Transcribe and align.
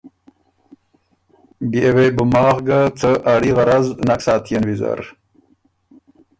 بيې 1.69 1.89
وې 1.95 2.07
بو 2.15 2.23
ماخ 2.33 2.57
ګه 2.67 2.79
څه 2.99 3.09
اړي 3.33 3.51
غرض 3.57 3.85
نک 4.07 4.19
ساتيېن 4.25 4.63
ویزر۔ 4.65 4.99